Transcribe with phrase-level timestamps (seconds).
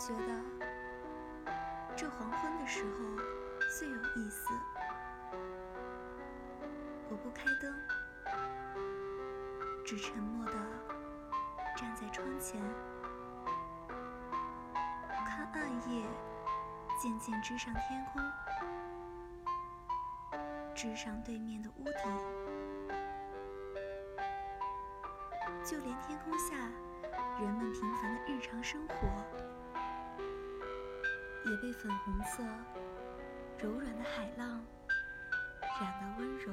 [0.00, 0.32] 觉得
[1.94, 2.90] 这黄昏的时候
[3.78, 4.48] 最有意思。
[7.10, 7.74] 我不开灯，
[9.84, 10.52] 只沉默地
[11.76, 12.58] 站在窗前，
[15.26, 16.06] 看暗夜
[16.98, 18.22] 渐渐织上天空，
[20.74, 21.92] 织上对面的屋顶，
[25.62, 26.56] 就连天空下
[27.38, 28.39] 人们平凡的日
[31.46, 32.42] 也被粉红色、
[33.58, 34.62] 柔软的海浪
[35.80, 36.52] 染得温柔。